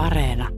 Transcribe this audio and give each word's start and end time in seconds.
Areena. 0.00 0.48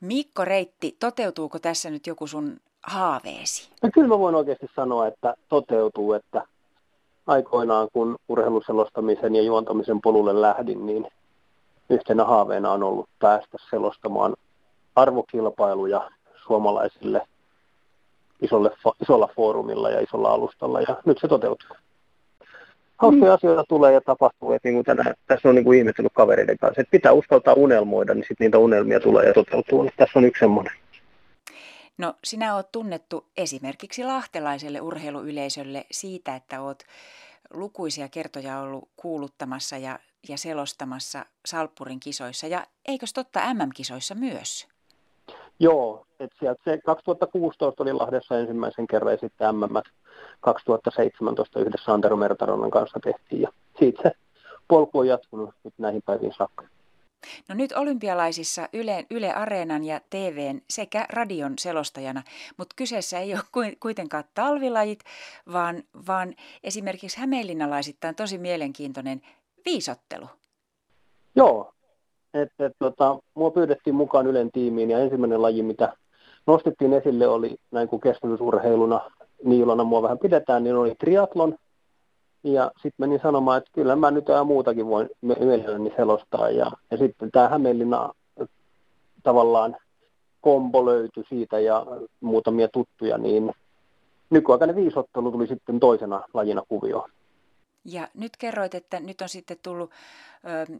Mikko 0.00 0.44
Reitti, 0.44 0.96
toteutuuko 1.00 1.58
tässä 1.58 1.90
nyt 1.90 2.06
joku 2.06 2.26
sun 2.26 2.56
haaveesi? 2.82 3.70
No 3.82 3.90
kyllä 3.94 4.08
mä 4.08 4.18
voin 4.18 4.34
oikeasti 4.34 4.66
sanoa, 4.76 5.06
että 5.06 5.34
toteutuu, 5.48 6.12
että 6.12 6.42
aikoinaan 7.26 7.88
kun 7.92 8.16
urheiluselostamisen 8.28 9.34
ja 9.34 9.42
juontamisen 9.42 10.00
polulle 10.00 10.40
lähdin, 10.40 10.86
niin 10.86 11.06
yhtenä 11.90 12.24
haaveena 12.24 12.72
on 12.72 12.82
ollut 12.82 13.08
päästä 13.18 13.58
selostamaan 13.70 14.36
arvokilpailuja 14.96 16.10
suomalaisille 16.46 17.26
isolle, 18.42 18.70
isolla 19.02 19.28
foorumilla 19.36 19.90
ja 19.90 20.00
isolla 20.00 20.30
alustalla 20.30 20.80
ja 20.80 20.96
nyt 21.04 21.18
se 21.20 21.28
toteutuu. 21.28 21.76
Hauskoja 22.98 23.30
mm. 23.30 23.34
asioita 23.34 23.64
tulee 23.68 23.92
ja 23.92 24.00
tapahtuu, 24.00 24.52
että 24.52 24.68
niin 24.68 24.74
kuin 24.74 24.84
tänään, 24.84 25.14
tässä 25.26 25.48
on 25.48 25.54
niin 25.54 25.64
kuin 25.64 25.78
ihmetellyt 25.78 26.12
kavereiden 26.12 26.58
kanssa, 26.58 26.80
että 26.80 26.90
pitää 26.90 27.12
uskaltaa 27.12 27.54
unelmoida, 27.54 28.14
niin 28.14 28.24
sitten 28.28 28.44
niitä 28.44 28.58
unelmia 28.58 29.00
tulee 29.00 29.26
ja 29.26 29.34
toteutuu. 29.34 29.82
Niin 29.82 29.92
tässä 29.96 30.18
on 30.18 30.24
yksi 30.24 30.40
semmoinen. 30.40 30.72
No 31.98 32.14
sinä 32.24 32.54
olet 32.54 32.72
tunnettu 32.72 33.26
esimerkiksi 33.36 34.04
lahtelaiselle 34.04 34.80
urheiluyleisölle 34.80 35.86
siitä, 35.90 36.36
että 36.36 36.60
olet 36.60 36.86
lukuisia 37.54 38.08
kertoja 38.08 38.60
ollut 38.60 38.88
kuuluttamassa 38.96 39.76
ja, 39.76 39.98
ja 40.28 40.38
selostamassa 40.38 41.26
Salppurin 41.46 42.00
kisoissa 42.00 42.46
ja 42.46 42.66
eikös 42.88 43.12
totta 43.12 43.54
MM-kisoissa 43.54 44.14
myös? 44.14 44.68
Joo, 45.60 46.06
että 46.20 46.36
sieltä 46.40 46.60
se 46.64 46.78
2016 46.86 47.82
oli 47.82 47.92
Lahdessa 47.92 48.38
ensimmäisen 48.38 48.86
kerran 48.86 49.12
ja 49.12 49.18
sitten 49.18 49.54
MM 49.54 49.82
2017 50.40 51.60
yhdessä 51.60 51.92
Antero 51.92 52.16
Mertaronnan 52.16 52.70
kanssa 52.70 53.00
tehtiin 53.00 53.42
ja 53.42 53.48
siitä 53.78 54.02
se 54.02 54.12
polku 54.68 54.98
on 54.98 55.08
jatkunut 55.08 55.50
nyt 55.64 55.74
näihin 55.78 56.02
päiviin 56.02 56.32
saakka. 56.36 56.64
No 57.48 57.54
nyt 57.54 57.72
olympialaisissa 57.72 58.68
Yle, 58.72 59.06
Yle 59.10 59.32
Areenan 59.32 59.84
ja 59.84 60.00
TVn 60.10 60.60
sekä 60.70 61.06
radion 61.12 61.54
selostajana, 61.58 62.22
mutta 62.56 62.74
kyseessä 62.76 63.18
ei 63.18 63.34
ole 63.34 63.76
kuitenkaan 63.80 64.24
talvilajit, 64.34 65.00
vaan, 65.52 65.82
vaan 66.06 66.34
esimerkiksi 66.64 67.20
hämeenlinnalaisittain 67.20 68.14
tosi 68.14 68.38
mielenkiintoinen 68.38 69.22
viisottelu. 69.64 70.26
Joo, 71.36 71.72
että 72.34 72.66
et, 72.66 72.72
tota, 72.78 73.18
mua 73.34 73.50
pyydettiin 73.50 73.94
mukaan 73.94 74.26
Ylen 74.26 74.52
tiimiin 74.52 74.90
ja 74.90 74.98
ensimmäinen 74.98 75.42
laji, 75.42 75.62
mitä 75.62 75.96
nostettiin 76.46 76.92
esille 76.92 77.28
oli 77.28 77.56
näin 77.70 77.88
kuin 77.88 78.00
kestävyysurheiluna, 78.00 79.10
Niilona 79.46 79.84
mua 79.84 80.02
vähän 80.02 80.18
pidetään, 80.18 80.64
niin 80.64 80.76
oli 80.76 80.94
triatlon. 80.94 81.56
Ja 82.44 82.70
sitten 82.74 82.94
menin 82.98 83.20
sanomaan, 83.22 83.58
että 83.58 83.70
kyllä 83.74 83.96
mä 83.96 84.10
nyt 84.10 84.28
ja 84.28 84.44
muutakin 84.44 84.86
voin 84.86 85.10
mielelläni 85.20 85.92
selostaa. 85.96 86.50
Ja, 86.50 86.70
ja 86.90 86.96
sitten 86.96 87.30
tämä 87.30 87.48
Hämeenlinna 87.48 88.12
tavallaan 89.22 89.76
kombo 90.40 90.86
löytyi 90.86 91.24
siitä 91.28 91.58
ja 91.58 91.86
muutamia 92.20 92.68
tuttuja, 92.68 93.18
niin 93.18 93.52
nykyaikainen 94.30 94.76
viisottelu 94.76 95.32
tuli 95.32 95.46
sitten 95.46 95.80
toisena 95.80 96.22
lajina 96.34 96.62
kuvioon. 96.68 97.10
Ja 97.84 98.08
nyt 98.14 98.36
kerroit, 98.36 98.74
että 98.74 99.00
nyt 99.00 99.20
on 99.20 99.28
sitten 99.28 99.56
tullut 99.62 99.90
ö, 100.70 100.76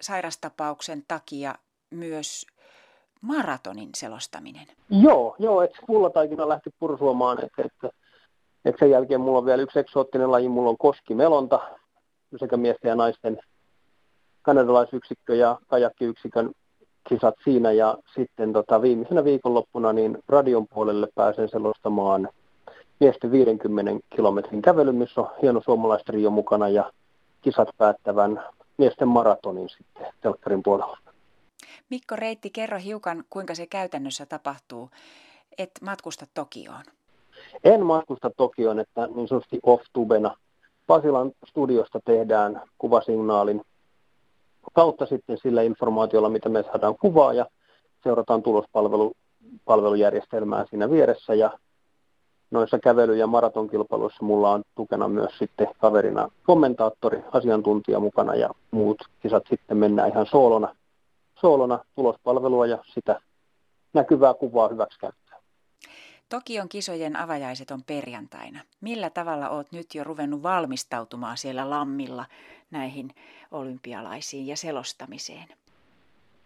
sairastapauksen 0.00 1.02
takia 1.08 1.54
myös 1.90 2.46
maratonin 3.24 3.90
selostaminen. 3.96 4.66
Joo, 4.90 5.36
joo 5.38 5.62
että 5.62 5.78
pullataikina 5.86 6.48
lähti 6.48 6.70
pursuamaan, 6.78 7.44
että, 7.44 7.62
että, 7.62 7.90
että 8.64 8.78
sen 8.78 8.90
jälkeen 8.90 9.20
mulla 9.20 9.38
on 9.38 9.46
vielä 9.46 9.62
yksi 9.62 9.78
eksoottinen 9.78 10.30
laji, 10.30 10.48
mulla 10.48 10.70
on 10.70 10.78
koskimelonta, 10.78 11.60
sekä 12.36 12.56
miesten 12.56 12.88
ja 12.88 12.94
naisten 12.94 13.38
kanadalaisyksikkö 14.42 15.34
ja 15.34 15.58
kajakkiyksikön 15.66 16.52
kisat 17.08 17.34
siinä 17.44 17.72
ja 17.72 17.98
sitten 18.14 18.52
tota, 18.52 18.82
viimeisenä 18.82 19.24
viikonloppuna 19.24 19.92
niin 19.92 20.18
radion 20.28 20.66
puolelle 20.74 21.08
pääsen 21.14 21.48
selostamaan 21.48 22.28
miesten 23.00 23.30
50 23.30 24.06
kilometrin 24.16 24.62
kävely, 24.62 24.92
missä 24.92 25.20
on 25.20 25.30
hieno 25.42 25.60
suomalaistrio 25.64 26.30
mukana 26.30 26.68
ja 26.68 26.92
kisat 27.42 27.68
päättävän 27.78 28.42
miesten 28.78 29.08
maratonin 29.08 29.68
sitten 29.68 30.06
telkkarin 30.20 30.62
puolella. 30.62 30.98
Mikko 31.90 32.16
Reitti, 32.16 32.50
kerro 32.50 32.78
hiukan, 32.78 33.24
kuinka 33.30 33.54
se 33.54 33.66
käytännössä 33.66 34.26
tapahtuu, 34.26 34.90
et 35.58 35.70
matkusta 35.82 36.26
Tokioon. 36.34 36.82
En 37.64 37.86
matkusta 37.86 38.30
Tokioon, 38.36 38.78
että 38.78 39.06
niin 39.06 39.28
sanotusti 39.28 39.60
off-tubena. 39.62 40.36
Pasilan 40.86 41.32
studiosta 41.48 42.00
tehdään 42.04 42.62
kuvasignaalin 42.78 43.62
kautta 44.72 45.06
sitten 45.06 45.38
sillä 45.38 45.62
informaatiolla, 45.62 46.28
mitä 46.28 46.48
me 46.48 46.62
saadaan 46.62 46.96
kuvaa 47.00 47.32
ja 47.32 47.46
seurataan 48.02 48.42
tulospalvelujärjestelmää 48.42 50.64
siinä 50.70 50.90
vieressä 50.90 51.34
ja 51.34 51.58
noissa 52.50 52.78
kävely- 52.78 53.16
ja 53.16 53.26
maratonkilpailuissa 53.26 54.24
mulla 54.24 54.50
on 54.50 54.62
tukena 54.74 55.08
myös 55.08 55.38
sitten 55.38 55.68
kaverina 55.78 56.28
kommentaattori, 56.42 57.24
asiantuntija 57.32 58.00
mukana 58.00 58.34
ja 58.34 58.50
muut 58.70 59.02
kisat 59.22 59.42
sitten 59.50 59.76
mennään 59.76 60.10
ihan 60.10 60.26
soolona, 60.26 60.76
soolona 61.40 61.84
tulospalvelua 61.94 62.66
ja 62.66 62.78
sitä 62.94 63.20
näkyvää 63.92 64.34
kuvaa 64.34 64.68
hyväksi 64.68 64.98
käyttää. 64.98 65.38
Tokion 66.28 66.68
kisojen 66.68 67.16
avajaiset 67.16 67.70
on 67.70 67.82
perjantaina. 67.82 68.60
Millä 68.80 69.10
tavalla 69.10 69.48
olet 69.48 69.72
nyt 69.72 69.94
jo 69.94 70.04
ruvennut 70.04 70.42
valmistautumaan 70.42 71.36
siellä 71.36 71.70
Lammilla 71.70 72.26
näihin 72.70 73.10
olympialaisiin 73.50 74.46
ja 74.46 74.56
selostamiseen? 74.56 75.48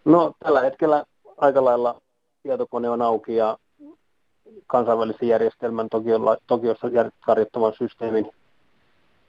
No 0.05 0.33
tällä 0.39 0.61
hetkellä 0.61 1.05
aika 1.37 1.65
lailla 1.65 2.01
tietokone 2.43 2.91
on 2.91 3.03
auki 3.03 3.37
ja 3.37 3.59
kansainvälisen 4.67 5.29
järjestelmän 5.29 5.89
Tokiossa 6.47 6.89
tarjottavan 7.27 7.73
systeemin 7.79 8.31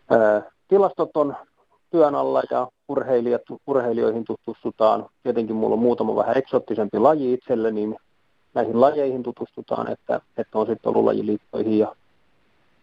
ää, 0.10 0.52
tilastot 0.68 1.18
on 1.18 1.36
työn 1.92 2.16
alla 2.16 2.42
ja 2.52 2.68
urheilijat, 2.88 3.42
urheilijoihin 3.68 4.26
tutustutaan. 4.26 5.06
Tietenkin 5.24 5.56
mulla 5.56 5.74
on 5.74 5.80
muutama 5.80 6.16
vähän 6.16 6.38
eksoottisempi 6.38 7.00
laji 7.00 7.34
itselle, 7.34 7.72
niin 7.72 7.96
näihin 8.54 8.82
lajeihin 8.82 9.24
tutustutaan, 9.24 9.92
että, 9.92 10.22
että 10.38 10.58
on 10.58 10.68
sitten 10.68 10.90
ollut 10.90 11.06
lajiliittoihin 11.06 11.80
ja 11.80 11.96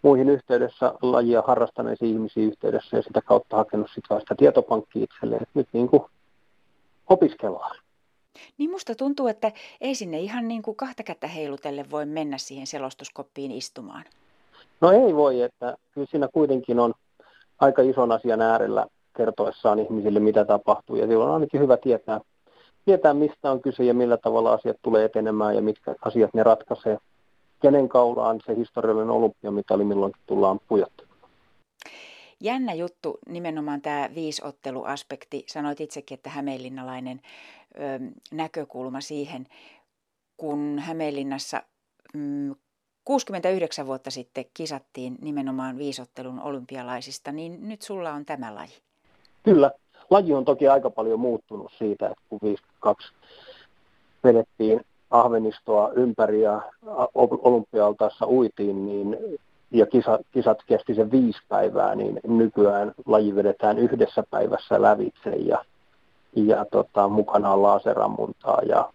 muihin 0.03 0.29
yhteydessä 0.29 0.95
lajia 1.03 1.43
harrastaneisiin 1.47 2.13
ihmisiin 2.13 2.49
yhteydessä 2.49 2.97
ja 2.97 3.03
sitä 3.03 3.23
kautta 3.23 3.57
hakenut 3.57 3.91
sitä, 3.95 4.21
sitä 4.21 4.35
tietopankkia 4.35 5.05
itselle. 5.05 5.37
Että 5.37 5.49
nyt 5.55 5.69
niin 5.73 5.89
kuin 5.89 6.03
opiskellaan. 7.09 7.77
Niin 8.59 8.71
musta 8.71 8.95
tuntuu, 8.95 9.29
että 9.29 9.53
ei 9.81 9.95
sinne 9.95 10.19
ihan 10.21 10.49
niin 10.49 10.63
kuin 10.63 10.77
kahta 10.77 11.03
kättä 11.03 11.27
heilutelle 11.27 11.85
voi 11.91 12.07
mennä 12.07 12.39
siihen 12.39 12.67
selostuskoppiin 12.67 13.51
istumaan. 13.51 14.05
No 14.81 14.91
ei 14.91 15.15
voi, 15.15 15.43
että 15.43 15.77
kyllä 15.93 16.07
siinä 16.11 16.29
kuitenkin 16.33 16.81
on 16.81 16.95
aika 17.61 17.83
ison 17.83 18.13
asian 18.13 18.41
äärellä 18.41 18.87
kertoessaan 19.17 19.79
ihmisille, 19.79 20.21
mitä 20.21 20.45
tapahtuu. 20.45 20.97
Ja 20.97 21.07
silloin 21.07 21.29
on 21.29 21.35
ainakin 21.35 21.61
hyvä 21.61 21.77
tietää, 21.77 22.21
tietää, 22.85 23.15
mistä 23.15 23.51
on 23.51 23.63
kyse 23.63 23.85
ja 23.85 23.95
millä 23.95 24.17
tavalla 24.17 24.53
asiat 24.53 24.77
tulee 24.83 25.05
etenemään 25.05 25.55
ja 25.55 25.63
mitkä 25.63 25.95
asiat 26.05 26.35
ne 26.35 26.43
ratkaisee. 26.43 26.99
Kenen 27.63 27.89
kaulaan 27.89 28.41
se 28.47 28.57
historiallinen 28.57 29.11
olympiamitali 29.11 29.85
milloinkin 29.85 30.23
tullaan 30.27 30.61
pujottamaan. 30.69 31.17
Jännä 32.41 32.75
juttu 32.75 33.19
nimenomaan 33.29 33.83
tämä 33.83 34.11
viisotteluaspekti. 34.15 35.45
Sanoit 35.49 35.81
itsekin, 35.81 36.15
että 36.15 36.31
hämeenlinnalainen 36.31 37.21
ö, 37.75 37.81
näkökulma 38.33 39.01
siihen, 39.01 39.47
kun 40.37 40.79
Hämeenlinnassa 40.79 41.63
mm, 42.15 42.55
69 43.05 43.87
vuotta 43.87 44.11
sitten 44.11 44.45
kisattiin 44.55 45.17
nimenomaan 45.21 45.79
viisottelun 45.79 46.41
olympialaisista, 46.41 47.33
niin 47.33 47.69
nyt 47.69 47.83
sulla 47.83 48.13
on 48.13 48.25
tämä 48.25 48.55
laji. 48.55 48.86
Kyllä. 49.47 49.71
Laji 50.11 50.35
on 50.35 50.45
toki 50.45 50.69
aika 50.69 50.91
paljon 50.91 51.21
muuttunut 51.21 51.73
siitä, 51.79 52.07
että 52.07 52.23
kun 52.29 52.39
52 52.43 53.13
vedettiin 54.25 54.81
Ahvenistoa 55.11 55.91
ympäri 55.93 56.43
ja 56.43 56.61
olympialtaassa 57.43 58.27
uitiin, 58.27 58.87
niin 58.87 59.19
ja 59.71 59.87
kisa, 59.87 60.19
kisat 60.33 60.59
kesti 60.67 60.95
sen 60.95 61.11
viisi 61.11 61.39
päivää, 61.49 61.95
niin 61.95 62.21
nykyään 62.27 62.93
laji 63.07 63.35
vedetään 63.35 63.79
yhdessä 63.79 64.25
päivässä 64.31 64.83
lävitse 64.83 65.31
ja, 65.31 65.65
ja 66.37 66.65
tota, 66.71 67.09
mukana 67.09 67.53
on 67.53 67.63
laserammuntaa 67.63 68.61
ja 68.69 68.91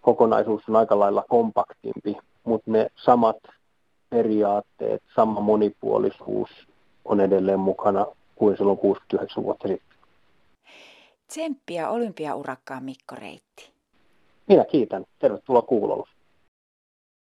kokonaisuus 0.00 0.68
on 0.68 0.76
aika 0.76 0.98
lailla 0.98 1.24
kompaktimpi, 1.28 2.16
mutta 2.44 2.70
ne 2.70 2.90
samat 2.96 3.36
periaatteet, 4.10 5.02
sama 5.14 5.40
monipuolisuus 5.40 6.50
on 7.04 7.20
edelleen 7.20 7.60
mukana 7.60 8.06
kuin 8.42 8.56
silloin 8.56 8.78
69 8.78 9.44
vuotta 9.44 9.68
sitten. 9.68 9.98
Tsemppiä 11.28 11.90
olympiaurakkaan 11.90 12.84
Mikko 12.84 13.14
Reitti. 13.14 13.70
Minä 14.48 14.64
kiitän. 14.64 15.04
Tervetuloa 15.18 15.62
kuulolla. 15.62 16.08